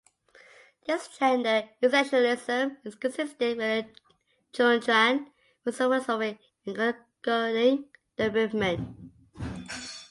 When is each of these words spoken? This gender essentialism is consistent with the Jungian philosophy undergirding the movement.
This 0.87 1.09
gender 1.15 1.69
essentialism 1.83 2.77
is 2.83 2.95
consistent 2.95 3.57
with 3.57 3.57
the 3.57 3.87
Jungian 4.51 5.27
philosophy 5.63 6.39
undergirding 6.67 7.85
the 8.15 8.31
movement. 8.31 8.97